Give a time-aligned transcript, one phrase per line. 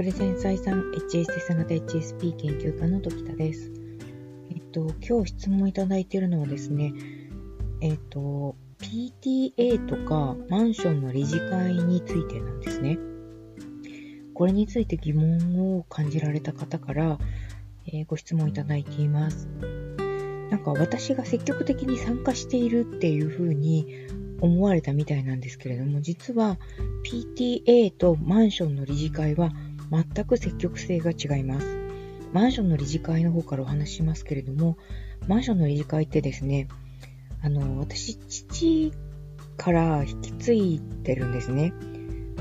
[0.00, 3.70] 隠れ繊細さん HSS 型 HSP 研究家の時田です。
[4.50, 6.94] えっと、今日質問いただいているのはですね、
[7.82, 12.98] えっと、PTA とかマンションの理事会についてなんですね。
[14.32, 17.18] これについて疑問を感じられた方から、
[17.84, 19.50] えー、ご質問いただいています。
[20.50, 24.06] なんか私が積極的に参加しているっていうふうに
[24.40, 26.56] 思われたみたいなんですけれども、実は
[27.04, 29.52] PTA とマンションの理事会は
[29.90, 31.66] 全く積極性が違います。
[32.32, 34.76] マンションの理事会の方からお話しますけれども、
[35.26, 36.68] マンションの理事会ってですね、
[37.42, 38.92] あの、私、父
[39.56, 41.72] から引き継いでるんですね。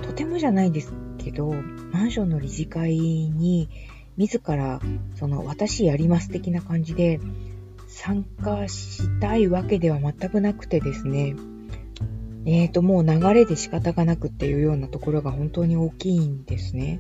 [0.03, 1.51] とてもじゃないですけど、
[1.91, 3.69] マンションの理事会に
[4.17, 4.79] 自ら、
[5.15, 7.19] その、私やります的な感じで
[7.87, 11.35] 参加したいわけでは全くなくてですね、
[12.45, 16.99] えーと、もう流れで仕方がなくっていうようなところが本当に大きいんですね。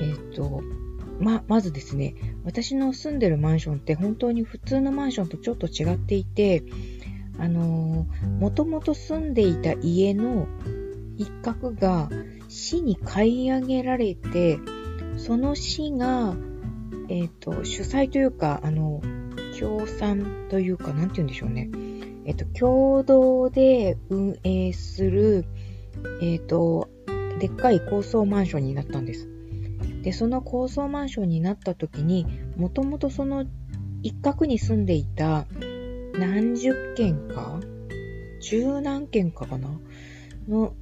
[0.00, 0.62] えっ、ー、と、
[1.20, 6.64] ま、まずですね、私の住んでるマンションって本当に普通のマンションとちょっと違っていて、
[7.38, 10.46] あのー、もともと住んでいた家の
[11.16, 12.08] 一角が
[12.48, 14.58] 市に買い上げられて、
[15.16, 16.34] その市が、
[17.08, 19.00] えっ、ー、と、主催というか、あの、
[19.58, 21.70] 協賛というか、なんて言うんでしょうね。
[22.24, 25.44] えっと、共同で運営する、
[26.20, 26.88] えっと、
[27.38, 29.31] でっかい高層マンションになったんです。
[30.02, 33.46] で、その高層マンションになった時に、もともとその
[34.02, 35.46] 一角に住んでいた
[36.18, 37.60] 何十件か
[38.40, 39.68] 十何件かかな
[40.48, 40.74] の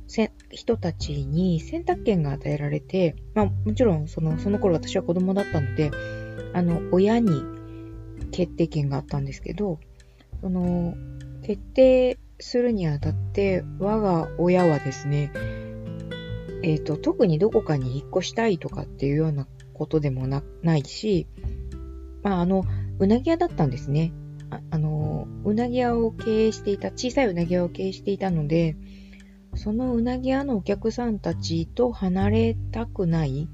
[0.51, 5.91] 人たちに選択権が与えられて、まあもちろんその、その頃私は子供だったので、
[6.55, 7.43] あの、親に
[8.33, 9.79] 決定権があったんですけど、
[10.41, 10.95] その、
[11.43, 15.31] 決定するにあたって、我が親はですね、
[16.63, 21.27] えっ、ー、と、特にどこかに引っ越したいとかっていうようなことでもなないし、
[22.23, 22.65] まあ、あの、
[22.99, 24.13] うなぎ屋だったんですね。
[24.51, 28.77] ああの、うなぎ屋を経営していた、小さいうなぎ屋を経営していたので、
[29.55, 33.49] そのうなぎ屋のお客さんたちと離れたくない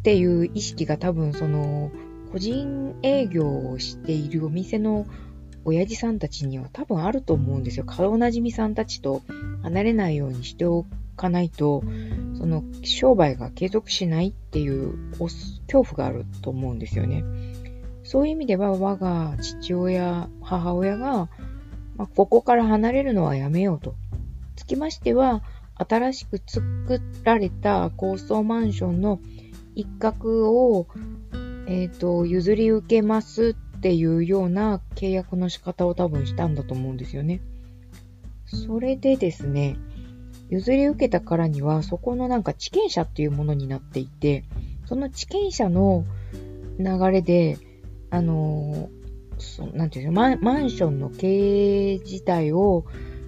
[0.00, 1.90] っていう意識が多分その、
[2.30, 5.06] 個人営業をしているお店の
[5.64, 7.84] 親父さんたちには多分あると思うんですよ。
[7.84, 9.22] 顔なじみさんたちと
[9.62, 10.86] 離れないようにしてお
[11.16, 11.82] かないと、
[12.38, 17.24] その商売が継続しないっていう恐怖があると思うんですよね。
[18.04, 21.28] そういう意味では我が父親、母親が、
[21.96, 23.94] まあ、ここから離れるのはやめようと。
[24.56, 25.42] つきましては、
[25.74, 29.20] 新しく作られた高層マンションの
[29.74, 30.86] 一角を、
[31.66, 37.40] えっ、ー、と、譲り受けますっていうような契約の仕方を多分したんだと思うんですよね。
[38.46, 39.76] それでですね、
[40.52, 44.44] 譲り受けたからには、そこのなんか地権者っていうものになっていて、
[44.84, 46.04] その地権者の
[46.78, 47.56] 流れで、
[48.10, 48.90] あの
[49.38, 52.84] そなんていうのマ、マンションの経営自体を、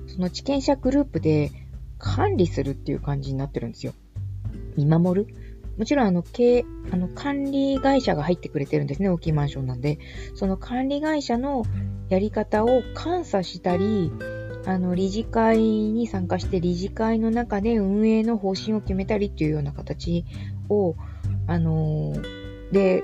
[0.07, 1.51] その地権者グループで
[1.99, 3.95] 管理するっていう感じになってるんですよ。
[4.77, 5.35] 見守る？
[5.79, 9.99] もちろん、あの、経、あの、管理会社が入ってくれてるんですね、大きいマンションなんで。
[10.35, 11.65] その管理会社の
[12.11, 14.13] やり方を監査したり、
[14.67, 20.25] あの、理事会に参加して理事会の中で運営の方針を決めたりっていうような形
[20.69, 20.97] を、
[21.47, 22.15] あの
[22.73, 23.03] で、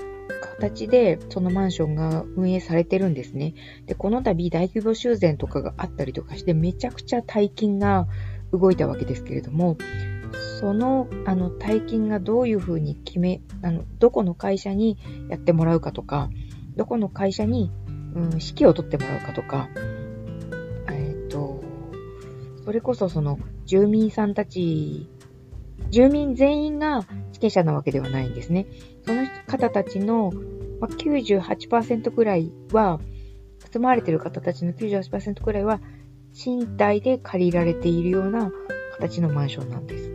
[0.59, 3.53] 形でそのマンションが運営されてるんですね。
[3.85, 8.07] で、この度大規模修繕とかがあったりとかしてめちゃくちゃ大金が
[8.51, 9.77] 動いたわけですけれども、
[10.59, 14.97] その、あの、大金がどういうふうに決め、あの、どこの会社に
[15.29, 16.29] やってもらうかとか、
[16.75, 17.71] どこの会社に、
[18.15, 19.69] うん、指揮を取ってもらうかとか、
[22.71, 25.09] それこそその、住民さんたち、
[25.89, 28.65] 住民全員が地権者なわけではないんですね。
[29.05, 30.31] その方たちの、
[30.79, 33.01] 98%くらいは、
[33.73, 35.81] 住まわれている方たちの98%くらいは、
[36.31, 38.53] 賃貸で借りられているような
[38.93, 40.09] 形のマンションなんです。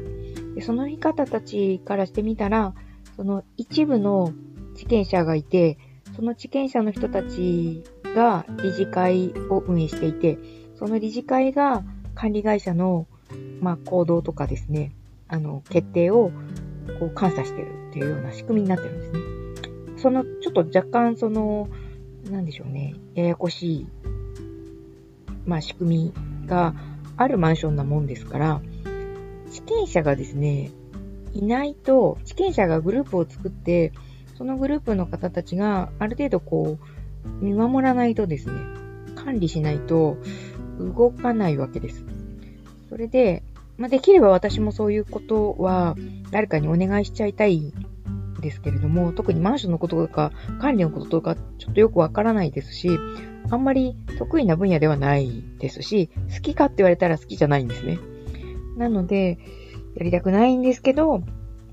[0.55, 2.75] でその方たちからしてみたら、
[3.17, 4.33] その一部の
[4.75, 5.77] 地権者がいて、
[6.17, 10.39] その地権者の人たちが理事会を運営していて、
[10.79, 11.85] その理事会が
[12.17, 13.07] 管理会社の、
[13.61, 14.93] まあ、行動とかですね、
[15.29, 16.33] あの、決定を
[16.99, 19.21] こう監査してるっていうような仕組みになってるんですね。
[19.99, 21.69] その、ちょっと若干その、
[22.31, 23.87] なんでしょうね、ややこしい、
[25.45, 26.75] まあ、仕組みが
[27.17, 28.63] あるマンションなもんですから、
[29.51, 30.71] 地権者がですね、
[31.35, 33.93] いないと、地権者がグループを作って、
[34.39, 38.55] そのグループの方たちがある程度こう、見守らないとですね、
[39.15, 40.19] 管理しないと
[40.79, 42.05] 動かないわけです。
[42.89, 43.43] それで、
[43.79, 45.97] まあ、できれば私もそういうことは
[46.31, 47.73] 誰かにお願いしちゃいたいん
[48.41, 52.91] ですけれども、特にマンションのこととか管理のこととかちょっとよくわからないですし、
[53.51, 57.99] あんまり得意な分野ではないですし、好きかって言われたら好きじゃないんですね。
[58.77, 59.39] なので、
[59.97, 61.23] やりたくないんですけど、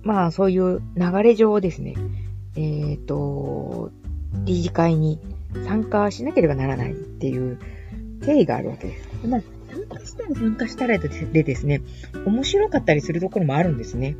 [0.03, 1.95] まあそういう流れ上ですね、
[2.55, 3.91] えっ、ー、と、
[4.45, 5.19] 理事会に
[5.65, 7.59] 参加しなければならないっていう
[8.25, 9.27] 経緯があるわけです。
[9.27, 11.81] まあ、参加したら参加したらでですね、
[12.25, 14.15] 面白かったりするところもあるんですね。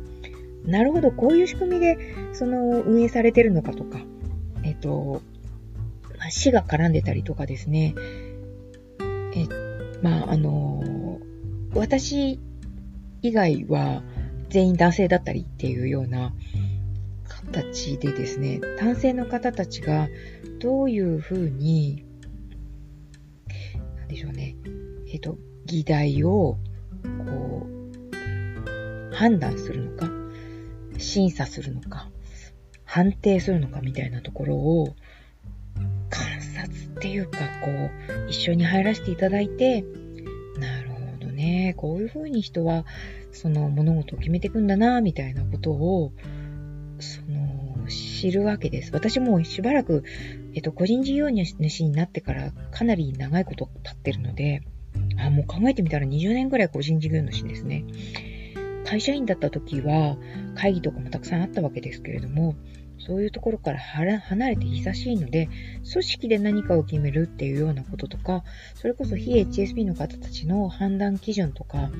[0.66, 1.98] なるほど、こういう仕組みで、
[2.32, 3.98] その、運営されてるのかとか、
[4.62, 5.22] えっ、と、
[6.18, 7.94] まあ、市が絡んでたりとかですね、
[9.34, 9.46] え、
[10.02, 11.20] まあ、あの、
[11.74, 12.40] 私
[13.20, 14.02] 以外は
[14.48, 16.32] 全員男性だったりっていうような
[17.28, 20.08] 形でですね、男性の方たちが
[20.60, 22.04] どういうふうに、
[24.14, 24.54] でしょうね、
[25.08, 26.56] えっ、と、議題を、
[27.26, 30.08] こう、判断するのか、
[30.98, 32.08] 審査するのか、
[32.84, 34.94] 判定するのかみたいなところを、
[36.10, 39.82] 観察っていうか、こう、一緒に入らせていただいて、
[40.60, 42.86] なるほどね、こういうふうに人は、
[43.32, 46.12] その物事を決めていくんだな、みたいなことを、
[47.00, 47.33] その、
[48.24, 48.90] 知るわけです。
[48.94, 50.02] 私もしばらく、
[50.54, 54.62] えっと、個人事業主になってからかなり長いこと経ってるので、
[55.18, 57.84] あ、もう考えてみたら20年ぐらい個人事業主ですね。
[58.86, 60.16] 会社員だった時は
[60.54, 62.54] 会議とかもたくさんあったわけですけれども、
[62.98, 65.50] そういうところから離れて久しいので、
[65.92, 68.42] 組織で何かを決めるっていうようなこととか、
[68.74, 71.90] それこそ非 HSP の方たちの判断基準とか、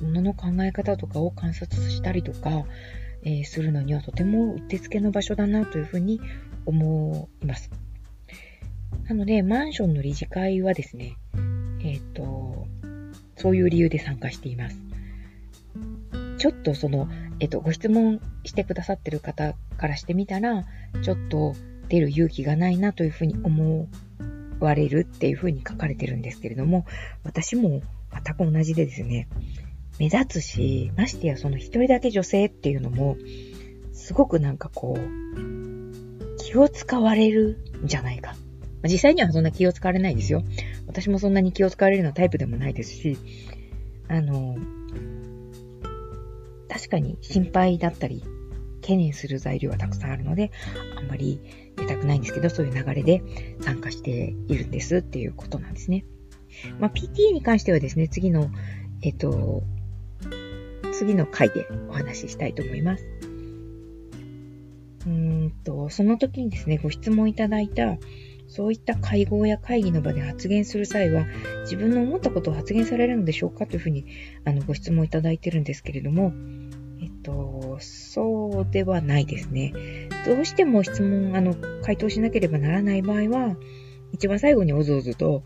[0.00, 2.66] ものの考え方とかを観察したりとか、
[3.24, 6.20] え、するのにはとてもうってつけの場所だなというふうに
[6.66, 7.70] 思います。
[9.08, 11.16] なので、マンションの理事会はですね、
[11.84, 12.66] えっ、と、
[13.36, 14.78] そういう理由で参加しています。
[16.38, 17.08] ちょっとその、
[17.40, 20.64] えっ、と、ご質問してくださってる方からしてみたら、
[21.02, 21.54] ちょっと
[21.88, 23.88] 出る勇気がないなというふうに思
[24.60, 26.86] われるっていうふうに書かれてるんですけれども、
[27.24, 27.82] 私も
[28.12, 29.28] 全く同じでですね、
[29.98, 33.16] 目立つし、ましてやその一人だけ女性っていうのも、
[33.92, 38.34] すごくなんかこう、気を使われるんじゃないか。
[38.84, 40.42] 実際にはそんな気を使われないですよ。
[40.86, 43.16] 私もそんなに気を使われるようなタイプでもないですし、
[44.08, 44.56] あの、
[46.68, 48.22] 確かに心配だったり、
[48.80, 50.50] 懸念する材料はたくさんあるので、
[50.98, 51.40] あんまり
[51.76, 53.22] 出たくないんですけど、そういう流れで
[53.60, 56.04] 参加しているんですっていうことなんですね。
[56.80, 58.50] まあ、PTA に関してはですね、次の、
[59.02, 59.62] えっと、
[61.02, 63.04] 次の回でお話ししたいと思います。
[65.04, 67.98] うんと、その時にですね、ご質問いただいた、
[68.46, 71.26] そういった会合や会議の場で発言する際は、
[71.62, 74.06] 自分の思ったことを発言されるのでしょうかというふうに、
[74.44, 76.32] あの、ご質問いただいてるんですけれども、
[77.00, 79.72] えっと、そうではないですね。
[80.24, 83.56] どうしても質問、あの、回答しなければならない場合は、
[84.12, 85.42] 一番最後におずおずと、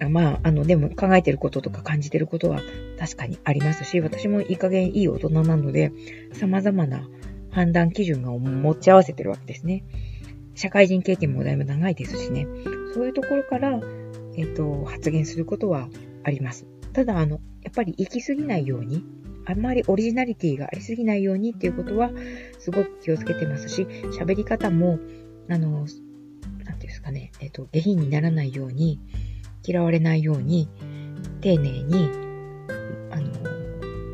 [0.00, 2.60] まあ、あの、でも考えてることとか感じてることは
[2.98, 5.92] 確かにありますし、私もいい加減いい大人なので、
[6.32, 7.08] 様々な
[7.50, 9.84] 判断基準を持ち合わせてるわけですね。
[10.54, 12.46] 社会人経験もだいぶ長いですしね、
[12.94, 13.80] そういうところから、
[14.36, 15.88] えっ、ー、と、発言することは
[16.24, 16.66] あります。
[16.92, 19.04] ただ、あの、やっぱり行き過ぎないように、
[19.46, 22.10] あんまりオリジナリティがありすぎないようにっていうことは、
[22.58, 23.82] すごく気をつけてますし、
[24.18, 24.98] 喋り方も、
[25.48, 29.00] あの、なんていうんですかね、えっ、ー、と、下品にならないように、
[29.64, 30.68] 嫌われないように
[31.40, 32.10] 丁寧に
[33.10, 33.32] あの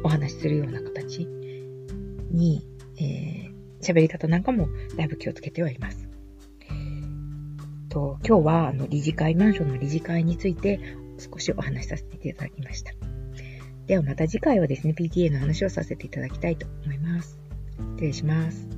[0.04, 1.26] お話しするような形
[2.30, 2.64] に、
[2.98, 3.52] えー、
[3.82, 6.08] 喋り方なんかもだいぶ気をつけてはいます。
[7.88, 10.78] と今日はあの理事会マンションの理事会について
[11.18, 12.92] 少しお話しさせていただきました。
[13.86, 17.40] ではまた次回はですね、PTA の話をさせていただきたいと思います。
[17.96, 18.68] 失礼します。